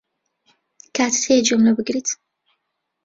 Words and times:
کاتت 0.95 1.23
هەیە 1.29 1.41
گوێم 1.47 1.61
لێ 1.65 1.71
بگریت؟ 1.77 2.07